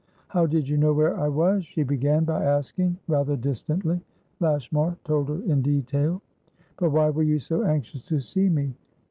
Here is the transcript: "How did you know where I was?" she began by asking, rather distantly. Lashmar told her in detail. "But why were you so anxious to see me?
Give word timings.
"How 0.29 0.47
did 0.47 0.67
you 0.67 0.77
know 0.77 0.93
where 0.93 1.15
I 1.15 1.27
was?" 1.29 1.63
she 1.63 1.83
began 1.83 2.23
by 2.23 2.43
asking, 2.43 2.97
rather 3.07 3.37
distantly. 3.37 4.01
Lashmar 4.39 4.97
told 5.03 5.29
her 5.29 5.43
in 5.43 5.61
detail. 5.61 6.23
"But 6.79 6.89
why 6.89 7.11
were 7.11 7.21
you 7.21 7.37
so 7.37 7.61
anxious 7.65 8.01
to 8.05 8.19
see 8.19 8.49
me? 8.49 8.73